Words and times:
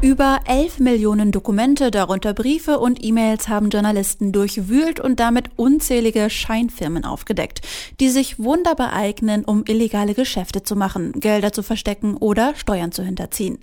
Über 0.00 0.42
11 0.44 0.78
Millionen 0.78 1.32
Dokumente, 1.32 1.90
darunter 1.90 2.32
Briefe 2.32 2.78
und 2.78 3.02
E-Mails, 3.04 3.48
haben 3.48 3.68
Journalisten 3.68 4.30
durchwühlt 4.30 5.00
und 5.00 5.18
damit 5.18 5.50
unzählige 5.56 6.30
Scheinfirmen 6.30 7.04
aufgedeckt, 7.04 7.62
die 7.98 8.08
sich 8.08 8.38
wunderbar 8.38 8.92
eignen, 8.92 9.44
um 9.44 9.64
illegale 9.66 10.14
Geschäfte 10.14 10.62
zu 10.62 10.76
machen, 10.76 11.10
Gelder 11.14 11.52
zu 11.52 11.64
verstecken 11.64 12.16
oder 12.16 12.54
Steuern 12.54 12.92
zu 12.92 13.02
hinterziehen. 13.02 13.58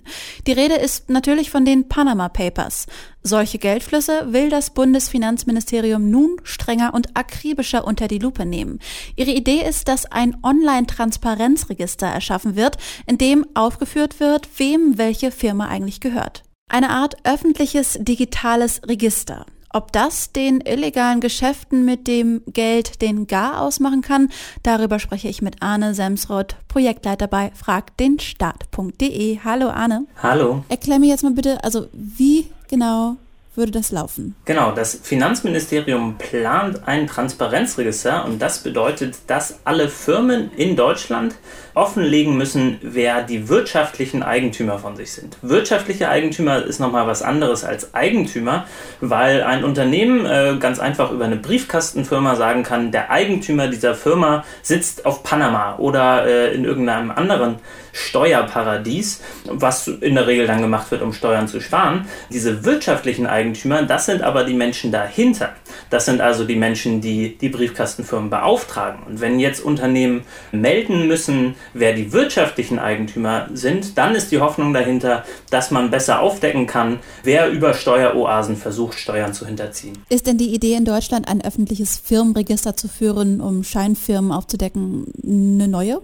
Die 0.46 0.52
Rede 0.52 0.74
ist 0.74 1.08
natürlich 1.08 1.50
von 1.50 1.64
den 1.64 1.88
Panama 1.88 2.28
Papers. 2.28 2.86
Solche 3.22 3.58
Geldflüsse 3.58 4.32
will 4.32 4.50
das 4.50 4.70
Bundesfinanzministerium 4.70 6.10
nun 6.10 6.36
strenger 6.44 6.94
und 6.94 7.16
akribischer 7.16 7.84
unter 7.84 8.06
die 8.06 8.20
Lupe 8.20 8.46
nehmen. 8.46 8.78
Ihre 9.16 9.32
Idee 9.32 9.66
ist, 9.68 9.88
dass 9.88 10.06
ein 10.06 10.36
Online-Transparenzregister 10.44 12.06
erschaffen 12.06 12.54
wird, 12.54 12.76
in 13.06 13.18
dem 13.18 13.44
aufgeführt 13.54 14.20
wird, 14.20 14.48
wem 14.58 14.96
welche 14.96 15.32
Firma 15.32 15.66
eigentlich 15.66 15.98
gehört. 15.98 16.25
Eine 16.68 16.90
Art 16.90 17.16
öffentliches 17.24 17.96
digitales 18.00 18.80
Register. 18.86 19.46
Ob 19.72 19.92
das 19.92 20.32
den 20.32 20.60
illegalen 20.60 21.20
Geschäften 21.20 21.84
mit 21.84 22.08
dem 22.08 22.42
Geld 22.46 23.02
den 23.02 23.26
Gar 23.26 23.60
ausmachen 23.60 24.00
kann, 24.02 24.30
darüber 24.62 24.98
spreche 24.98 25.28
ich 25.28 25.42
mit 25.42 25.62
Arne 25.62 25.94
Semsroth, 25.94 26.56
Projektleiter 26.66 27.28
bei 27.28 27.52
fragdenstaat.de. 27.54 29.38
Hallo 29.44 29.68
Arne. 29.68 30.06
Hallo. 30.22 30.64
Erklär 30.68 30.98
mir 30.98 31.08
jetzt 31.08 31.22
mal 31.22 31.32
bitte, 31.32 31.62
also 31.62 31.86
wie 31.92 32.50
genau 32.68 33.16
würde 33.56 33.72
das 33.72 33.90
laufen? 33.90 34.34
Genau, 34.44 34.72
das 34.72 34.98
Finanzministerium 35.02 36.16
plant 36.18 36.86
ein 36.86 37.06
Transparenzregister 37.06 38.24
und 38.24 38.40
das 38.40 38.62
bedeutet, 38.62 39.16
dass 39.26 39.60
alle 39.64 39.88
Firmen 39.88 40.50
in 40.56 40.76
Deutschland 40.76 41.34
offenlegen 41.76 42.38
müssen, 42.38 42.78
wer 42.80 43.22
die 43.22 43.50
wirtschaftlichen 43.50 44.22
Eigentümer 44.22 44.78
von 44.78 44.96
sich 44.96 45.12
sind. 45.12 45.36
Wirtschaftliche 45.42 46.08
Eigentümer 46.08 46.64
ist 46.64 46.80
nochmal 46.80 47.06
was 47.06 47.20
anderes 47.20 47.64
als 47.64 47.94
Eigentümer, 47.94 48.66
weil 49.02 49.42
ein 49.42 49.62
Unternehmen 49.62 50.24
äh, 50.24 50.56
ganz 50.58 50.78
einfach 50.78 51.10
über 51.10 51.26
eine 51.26 51.36
Briefkastenfirma 51.36 52.34
sagen 52.34 52.62
kann, 52.62 52.92
der 52.92 53.10
Eigentümer 53.10 53.68
dieser 53.68 53.94
Firma 53.94 54.42
sitzt 54.62 55.04
auf 55.04 55.22
Panama 55.22 55.76
oder 55.76 56.26
äh, 56.26 56.54
in 56.54 56.64
irgendeinem 56.64 57.10
anderen 57.10 57.56
Steuerparadies, 57.92 59.22
was 59.44 59.88
in 59.88 60.14
der 60.14 60.26
Regel 60.26 60.46
dann 60.46 60.60
gemacht 60.60 60.90
wird, 60.90 61.02
um 61.02 61.12
Steuern 61.12 61.48
zu 61.48 61.60
sparen. 61.60 62.06
Diese 62.30 62.64
wirtschaftlichen 62.64 63.26
Eigentümer, 63.26 63.45
das 63.88 64.06
sind 64.06 64.22
aber 64.22 64.44
die 64.44 64.54
Menschen 64.54 64.92
dahinter. 64.92 65.54
Das 65.90 66.06
sind 66.06 66.20
also 66.20 66.44
die 66.44 66.56
Menschen, 66.56 67.00
die 67.00 67.36
die 67.38 67.48
Briefkastenfirmen 67.48 68.30
beauftragen. 68.30 69.02
Und 69.06 69.20
wenn 69.20 69.38
jetzt 69.38 69.60
Unternehmen 69.60 70.22
melden 70.52 71.06
müssen, 71.06 71.54
wer 71.74 71.92
die 71.92 72.12
wirtschaftlichen 72.12 72.78
Eigentümer 72.78 73.48
sind, 73.52 73.96
dann 73.98 74.14
ist 74.14 74.32
die 74.32 74.40
Hoffnung 74.40 74.72
dahinter, 74.72 75.24
dass 75.50 75.70
man 75.70 75.90
besser 75.90 76.20
aufdecken 76.20 76.66
kann, 76.66 76.98
wer 77.22 77.48
über 77.50 77.74
Steueroasen 77.74 78.56
versucht, 78.56 78.98
Steuern 78.98 79.32
zu 79.32 79.46
hinterziehen. 79.46 79.98
Ist 80.08 80.26
denn 80.26 80.38
die 80.38 80.54
Idee 80.54 80.74
in 80.74 80.84
Deutschland, 80.84 81.28
ein 81.28 81.44
öffentliches 81.44 81.98
Firmenregister 81.98 82.76
zu 82.76 82.88
führen, 82.88 83.40
um 83.40 83.64
Scheinfirmen 83.64 84.32
aufzudecken, 84.32 85.06
eine 85.24 85.68
neue? 85.68 86.00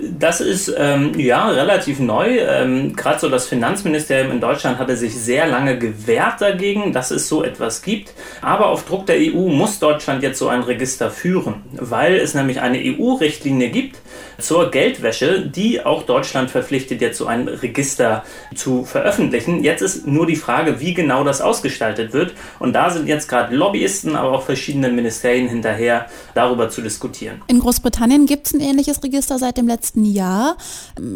Das 0.00 0.40
ist 0.40 0.74
ähm, 0.76 1.18
ja 1.18 1.48
relativ 1.48 2.00
neu. 2.00 2.38
Ähm, 2.38 2.94
Gerade 2.94 3.20
so 3.20 3.28
das 3.28 3.46
Finanzministerium 3.46 4.32
in 4.32 4.40
Deutschland 4.40 4.78
hatte 4.78 4.96
sich 4.96 5.14
sehr 5.14 5.46
lange 5.46 5.78
gewehrt 5.78 6.40
dagegen, 6.40 6.92
dass 6.92 7.10
es 7.10 7.28
so 7.28 7.42
etwas 7.42 7.82
gibt. 7.82 8.12
Aber 8.42 8.66
auf 8.68 8.84
Druck 8.84 9.06
der 9.06 9.16
EU 9.16 9.48
muss 9.48 9.78
Deutschland 9.78 10.22
jetzt 10.22 10.38
so 10.38 10.48
ein 10.48 10.62
Register 10.62 11.10
führen, 11.10 11.62
weil 11.72 12.16
es 12.16 12.34
nämlich 12.34 12.60
eine 12.60 12.78
EU-Richtlinie 12.78 13.70
gibt 13.70 13.96
zur 14.38 14.70
Geldwäsche, 14.70 15.46
die 15.46 15.84
auch 15.84 16.02
Deutschland 16.02 16.50
verpflichtet, 16.50 17.00
jetzt 17.00 17.18
so 17.18 17.26
ein 17.26 17.48
Register 17.48 18.24
zu 18.54 18.84
veröffentlichen. 18.84 19.64
Jetzt 19.64 19.82
ist 19.82 20.06
nur 20.06 20.26
die 20.26 20.36
Frage, 20.36 20.80
wie 20.80 20.94
genau 20.94 21.24
das 21.24 21.40
ausgestaltet 21.40 22.12
wird. 22.12 22.34
Und 22.58 22.72
da 22.72 22.90
sind 22.90 23.08
jetzt 23.08 23.28
gerade 23.28 23.54
Lobbyisten, 23.54 24.16
aber 24.16 24.32
auch 24.32 24.42
verschiedene 24.42 24.90
Ministerien 24.90 25.48
hinterher, 25.48 26.06
darüber 26.34 26.68
zu 26.68 26.82
diskutieren. 26.82 27.42
In 27.48 27.60
Großbritannien 27.60 28.26
gibt 28.26 28.46
es 28.46 28.54
ein 28.54 28.60
ähnliches 28.60 29.02
Register 29.02 29.35
Register 29.36 29.46
seit 29.46 29.56
dem 29.56 29.68
letzten 29.68 30.04
Jahr. 30.04 30.56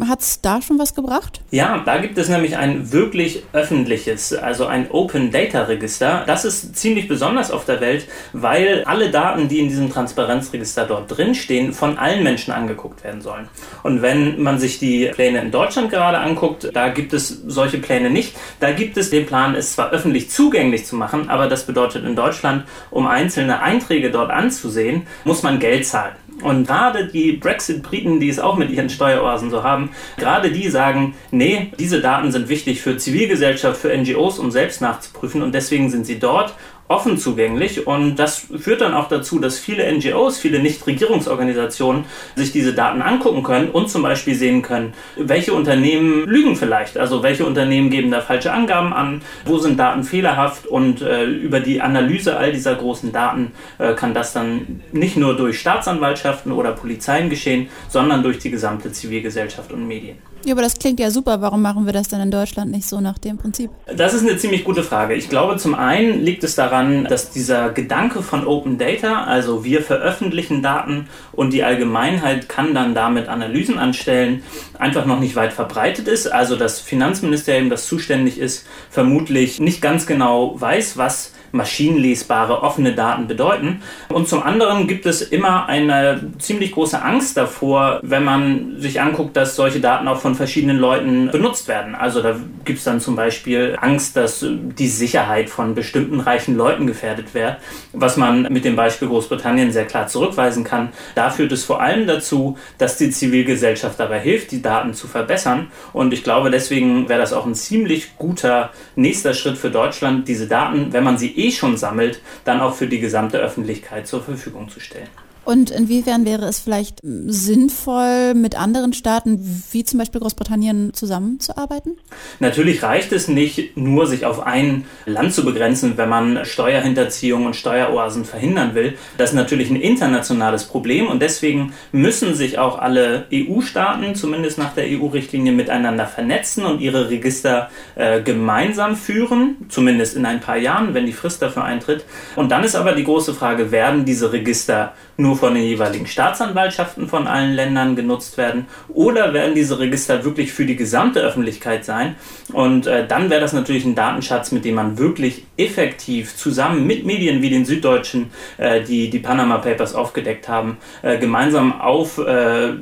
Hat 0.07 0.21
es 0.21 0.41
da 0.41 0.61
schon 0.61 0.79
was 0.79 0.95
gebracht? 0.95 1.41
Ja, 1.51 1.81
da 1.85 1.97
gibt 1.97 2.17
es 2.17 2.29
nämlich 2.29 2.57
ein 2.57 2.91
wirklich 2.91 3.43
öffentliches, 3.53 4.33
also 4.33 4.65
ein 4.65 4.89
Open 4.91 5.31
Data 5.31 5.63
Register. 5.63 6.23
Das 6.27 6.45
ist 6.45 6.75
ziemlich 6.75 7.07
besonders 7.07 7.51
auf 7.51 7.65
der 7.65 7.81
Welt, 7.81 8.07
weil 8.33 8.83
alle 8.85 9.11
Daten, 9.11 9.47
die 9.47 9.59
in 9.59 9.69
diesem 9.69 9.91
Transparenzregister 9.91 10.85
dort 10.85 11.15
drinstehen, 11.15 11.73
von 11.73 11.97
allen 11.97 12.23
Menschen 12.23 12.53
angeguckt 12.53 13.03
werden 13.03 13.21
sollen. 13.21 13.49
Und 13.83 14.01
wenn 14.01 14.41
man 14.41 14.59
sich 14.59 14.79
die 14.79 15.07
Pläne 15.13 15.41
in 15.41 15.51
Deutschland 15.51 15.89
gerade 15.89 16.19
anguckt, 16.19 16.69
da 16.73 16.89
gibt 16.89 17.13
es 17.13 17.27
solche 17.47 17.79
Pläne 17.79 18.09
nicht. 18.09 18.35
Da 18.59 18.71
gibt 18.71 18.97
es 18.97 19.09
den 19.09 19.25
Plan, 19.25 19.55
es 19.55 19.73
zwar 19.73 19.91
öffentlich 19.91 20.29
zugänglich 20.29 20.85
zu 20.85 20.95
machen, 20.95 21.29
aber 21.29 21.47
das 21.47 21.65
bedeutet 21.65 22.05
in 22.05 22.15
Deutschland, 22.15 22.65
um 22.89 23.07
einzelne 23.07 23.61
Einträge 23.61 24.11
dort 24.11 24.31
anzusehen, 24.31 25.07
muss 25.23 25.43
man 25.43 25.59
Geld 25.59 25.85
zahlen. 25.85 26.15
Und 26.41 26.67
gerade 26.67 27.07
die 27.07 27.33
Brexit-Briten, 27.33 28.19
die 28.19 28.29
es 28.29 28.39
auch 28.39 28.57
mit 28.57 28.69
ihren 28.69 28.89
Steueroasen 28.89 29.49
so 29.49 29.63
haben, 29.63 29.91
gerade 30.17 30.51
die 30.51 30.69
sagen, 30.69 31.15
nee, 31.31 31.71
diese 31.79 32.01
Daten 32.01 32.31
sind 32.31 32.49
wichtig 32.49 32.81
für 32.81 32.97
Zivilgesellschaft, 32.97 33.79
für 33.79 33.95
NGOs, 33.95 34.39
um 34.39 34.51
selbst 34.51 34.81
nachzuprüfen. 34.81 35.41
Und 35.41 35.53
deswegen 35.53 35.89
sind 35.89 36.05
sie 36.05 36.19
dort 36.19 36.55
offen 36.91 37.17
zugänglich. 37.17 37.87
Und 37.87 38.17
das 38.17 38.47
führt 38.59 38.81
dann 38.81 38.93
auch 38.93 39.07
dazu, 39.07 39.39
dass 39.39 39.57
viele 39.57 39.91
NGOs, 39.91 40.37
viele 40.37 40.59
Nichtregierungsorganisationen 40.59 42.05
sich 42.35 42.51
diese 42.51 42.73
Daten 42.73 43.01
angucken 43.01 43.43
können 43.43 43.69
und 43.69 43.89
zum 43.89 44.03
Beispiel 44.03 44.35
sehen 44.35 44.61
können, 44.61 44.93
welche 45.15 45.53
Unternehmen 45.53 46.25
lügen 46.25 46.55
vielleicht, 46.55 46.97
also 46.97 47.23
welche 47.23 47.45
Unternehmen 47.45 47.89
geben 47.89 48.11
da 48.11 48.21
falsche 48.21 48.51
Angaben 48.51 48.93
an, 48.93 49.21
wo 49.45 49.57
sind 49.57 49.79
Daten 49.79 50.03
fehlerhaft? 50.03 50.67
Und 50.67 51.01
äh, 51.01 51.25
über 51.25 51.59
die 51.59 51.81
Analyse 51.81 52.37
all 52.37 52.51
dieser 52.51 52.75
großen 52.75 53.11
Daten 53.11 53.53
äh, 53.79 53.93
kann 53.93 54.13
das 54.13 54.33
dann 54.33 54.81
nicht 54.91 55.17
nur 55.17 55.35
durch 55.35 55.59
Staatsanwaltschaften 55.59 56.51
oder 56.51 56.71
Polizeien 56.71 57.29
geschehen, 57.29 57.69
sondern 57.87 58.23
durch 58.23 58.39
die 58.39 58.51
gesamte 58.51 58.91
Zivilgesellschaft 58.91 59.71
und 59.71 59.87
Medien. 59.87 60.17
Ja, 60.43 60.53
aber 60.53 60.63
das 60.63 60.79
klingt 60.79 60.99
ja 60.99 61.11
super. 61.11 61.41
Warum 61.41 61.61
machen 61.61 61.85
wir 61.85 61.93
das 61.93 62.07
dann 62.07 62.21
in 62.21 62.31
Deutschland 62.31 62.71
nicht 62.71 62.87
so 62.87 62.99
nach 62.99 63.19
dem 63.19 63.37
Prinzip? 63.37 63.69
Das 63.95 64.13
ist 64.13 64.27
eine 64.27 64.37
ziemlich 64.37 64.63
gute 64.63 64.83
Frage. 64.83 65.13
Ich 65.13 65.29
glaube, 65.29 65.57
zum 65.57 65.75
einen 65.75 66.21
liegt 66.21 66.43
es 66.43 66.55
daran, 66.55 67.05
dass 67.05 67.29
dieser 67.29 67.69
Gedanke 67.69 68.23
von 68.23 68.47
Open 68.47 68.77
Data, 68.79 69.23
also 69.25 69.63
wir 69.63 69.83
veröffentlichen 69.83 70.63
Daten 70.63 71.07
und 71.31 71.53
die 71.53 71.63
Allgemeinheit 71.63 72.49
kann 72.49 72.73
dann 72.73 72.95
damit 72.95 73.27
Analysen 73.27 73.77
anstellen, 73.77 74.41
einfach 74.79 75.05
noch 75.05 75.19
nicht 75.19 75.35
weit 75.35 75.53
verbreitet 75.53 76.07
ist. 76.07 76.31
Also 76.31 76.55
das 76.55 76.79
Finanzministerium, 76.79 77.69
das 77.69 77.85
zuständig 77.85 78.39
ist, 78.39 78.65
vermutlich 78.89 79.59
nicht 79.59 79.81
ganz 79.81 80.07
genau 80.07 80.59
weiß, 80.59 80.97
was 80.97 81.33
maschinenlesbare, 81.51 82.61
offene 82.61 82.93
Daten 82.93 83.27
bedeuten. 83.27 83.81
Und 84.09 84.27
zum 84.27 84.43
anderen 84.43 84.87
gibt 84.87 85.05
es 85.05 85.21
immer 85.21 85.67
eine 85.67 86.31
ziemlich 86.39 86.71
große 86.71 87.01
Angst 87.01 87.37
davor, 87.37 87.99
wenn 88.03 88.23
man 88.23 88.79
sich 88.79 89.01
anguckt, 89.01 89.35
dass 89.35 89.55
solche 89.55 89.79
Daten 89.79 90.07
auch 90.07 90.19
von 90.19 90.35
verschiedenen 90.35 90.77
Leuten 90.77 91.29
benutzt 91.31 91.67
werden. 91.67 91.95
Also 91.95 92.21
da 92.21 92.35
gibt 92.65 92.79
es 92.79 92.85
dann 92.85 92.99
zum 92.99 93.15
Beispiel 93.15 93.77
Angst, 93.79 94.15
dass 94.15 94.45
die 94.45 94.87
Sicherheit 94.87 95.49
von 95.49 95.75
bestimmten 95.75 96.19
reichen 96.19 96.55
Leuten 96.55 96.87
gefährdet 96.87 97.33
wird, 97.33 97.57
was 97.93 98.17
man 98.17 98.43
mit 98.51 98.65
dem 98.65 98.75
Beispiel 98.75 99.07
Großbritannien 99.07 99.71
sehr 99.71 99.85
klar 99.85 100.07
zurückweisen 100.07 100.63
kann. 100.63 100.89
Da 101.15 101.29
führt 101.29 101.51
es 101.51 101.63
vor 101.63 101.81
allem 101.81 102.07
dazu, 102.07 102.57
dass 102.77 102.97
die 102.97 103.09
Zivilgesellschaft 103.09 103.99
dabei 103.99 104.19
hilft, 104.19 104.51
die 104.51 104.61
Daten 104.61 104.93
zu 104.93 105.07
verbessern. 105.07 105.67
Und 105.93 106.13
ich 106.13 106.23
glaube, 106.23 106.51
deswegen 106.51 107.09
wäre 107.09 107.19
das 107.19 107.33
auch 107.33 107.45
ein 107.45 107.55
ziemlich 107.55 108.17
guter 108.17 108.71
nächster 108.95 109.33
Schritt 109.33 109.57
für 109.57 109.69
Deutschland, 109.69 110.27
diese 110.27 110.47
Daten, 110.47 110.93
wenn 110.93 111.03
man 111.03 111.17
sie 111.17 111.31
eh 111.41 111.51
schon 111.51 111.77
sammelt, 111.77 112.21
dann 112.45 112.61
auch 112.61 112.75
für 112.75 112.87
die 112.87 112.99
gesamte 112.99 113.37
Öffentlichkeit 113.37 114.07
zur 114.07 114.23
Verfügung 114.23 114.69
zu 114.69 114.79
stellen. 114.79 115.09
Und 115.43 115.71
inwiefern 115.71 116.25
wäre 116.25 116.45
es 116.45 116.59
vielleicht 116.59 116.99
sinnvoll, 117.01 118.35
mit 118.35 118.55
anderen 118.55 118.93
Staaten 118.93 119.63
wie 119.71 119.83
zum 119.83 119.97
Beispiel 119.97 120.21
Großbritannien 120.21 120.93
zusammenzuarbeiten? 120.93 121.97
Natürlich 122.39 122.83
reicht 122.83 123.11
es 123.11 123.27
nicht, 123.27 123.75
nur 123.75 124.05
sich 124.05 124.25
auf 124.25 124.45
ein 124.45 124.85
Land 125.07 125.33
zu 125.33 125.43
begrenzen, 125.43 125.97
wenn 125.97 126.09
man 126.09 126.45
Steuerhinterziehung 126.45 127.47
und 127.47 127.55
Steueroasen 127.55 128.23
verhindern 128.23 128.75
will. 128.75 128.97
Das 129.17 129.31
ist 129.31 129.35
natürlich 129.35 129.71
ein 129.71 129.81
internationales 129.81 130.65
Problem 130.65 131.07
und 131.07 131.21
deswegen 131.21 131.73
müssen 131.91 132.35
sich 132.35 132.59
auch 132.59 132.77
alle 132.77 133.25
EU-Staaten, 133.33 134.13
zumindest 134.13 134.59
nach 134.59 134.73
der 134.75 134.85
EU-Richtlinie, 134.89 135.53
miteinander 135.53 136.05
vernetzen 136.05 136.65
und 136.65 136.81
ihre 136.81 137.09
Register 137.09 137.69
äh, 137.95 138.21
gemeinsam 138.21 138.95
führen, 138.95 139.57
zumindest 139.69 140.15
in 140.15 140.25
ein 140.27 140.39
paar 140.39 140.57
Jahren, 140.57 140.93
wenn 140.93 141.07
die 141.07 141.13
Frist 141.13 141.41
dafür 141.41 141.63
eintritt. 141.63 142.05
Und 142.35 142.51
dann 142.51 142.63
ist 142.63 142.75
aber 142.75 142.93
die 142.93 143.03
große 143.03 143.33
Frage, 143.33 143.71
werden 143.71 144.05
diese 144.05 144.31
Register 144.31 144.93
nur 145.17 145.30
von 145.35 145.55
den 145.55 145.63
jeweiligen 145.63 146.07
Staatsanwaltschaften 146.07 147.07
von 147.07 147.27
allen 147.27 147.53
Ländern 147.53 147.95
genutzt 147.95 148.37
werden 148.37 148.67
oder 148.89 149.33
werden 149.33 149.55
diese 149.55 149.79
Register 149.79 150.23
wirklich 150.23 150.53
für 150.53 150.65
die 150.65 150.75
gesamte 150.75 151.21
Öffentlichkeit 151.21 151.85
sein? 151.85 152.15
Und 152.53 152.87
äh, 152.87 153.07
dann 153.07 153.29
wäre 153.29 153.41
das 153.41 153.53
natürlich 153.53 153.85
ein 153.85 153.95
Datenschatz, 153.95 154.51
mit 154.51 154.65
dem 154.65 154.75
man 154.75 154.97
wirklich 154.97 155.45
effektiv 155.57 156.35
zusammen 156.35 156.85
mit 156.85 157.05
Medien 157.05 157.41
wie 157.41 157.49
den 157.49 157.65
Süddeutschen, 157.65 158.31
äh, 158.57 158.81
die 158.81 159.09
die 159.09 159.19
Panama 159.19 159.57
Papers 159.57 159.95
aufgedeckt 159.95 160.49
haben, 160.49 160.77
äh, 161.01 161.17
gemeinsam 161.17 161.79
auf 161.79 162.17
äh, 162.17 162.73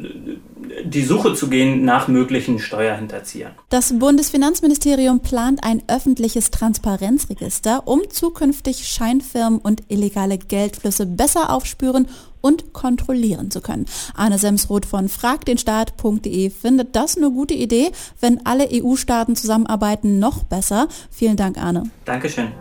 die 0.84 1.04
Suche 1.04 1.34
zu 1.34 1.50
gehen 1.50 1.86
nach 1.86 2.08
möglichen 2.08 2.60
Steuerhinterziehern. 2.60 3.54
Das 3.70 3.98
Bundesfinanzministerium 3.98 5.22
plant 5.22 5.64
ein 5.64 5.82
öffentliches 5.88 6.52
Transparenzregister, 6.52 7.88
um 7.88 8.10
zukünftig 8.10 8.88
Scheinfirmen 8.88 9.60
und 9.60 9.84
illegale 9.88 10.38
Geldflüsse 10.38 11.06
besser 11.06 11.52
aufspüren 11.52 12.08
und 12.42 12.74
kontrollieren 12.74 13.52
zu 13.52 13.62
können. 13.62 13.86
Arne 14.16 14.38
Semsroth 14.38 14.86
von 14.86 15.10
fragdenstaat.de 15.10 16.50
findet 16.50 16.96
das 16.96 17.18
eine 17.18 17.32
gute 17.32 17.54
Idee. 17.54 17.92
Wenn 18.20 18.46
alle 18.46 18.70
EU-Staaten 18.72 19.36
zusammenarbeiten, 19.36 20.20
noch 20.20 20.44
besser. 20.44 20.88
Vielen 21.12 21.36
Dank, 21.38 21.58
Arne. 21.58 21.84
Dankeschön. 22.06 22.52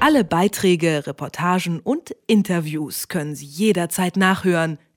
Alle 0.00 0.24
Beiträge, 0.24 1.06
Reportagen 1.06 1.80
und 1.80 2.14
Interviews 2.26 3.08
können 3.08 3.36
Sie 3.36 3.46
jederzeit 3.46 4.16
nachhören 4.16 4.78